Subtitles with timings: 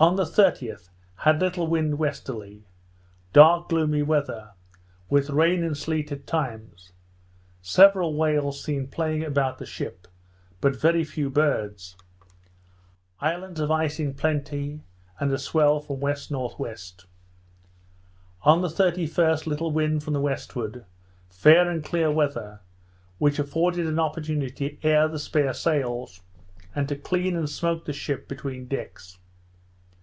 [0.00, 2.68] On the 30th, had little wind westerly;
[3.32, 4.52] dark gloomy weather;
[5.10, 6.92] with snow and sleet at times;
[7.62, 10.06] several whales seen playing about the ship,
[10.60, 11.96] but very few birds;
[13.20, 14.82] islands of ice in plenty,
[15.18, 16.74] and a swell from W.N.W.
[18.42, 20.84] On the 31st, little wind from the westward,
[21.28, 22.60] fair and clear weather,
[23.18, 26.20] which afforded an opportunity to air the spare sails,
[26.72, 29.18] and to clean and smoke the ship between decks.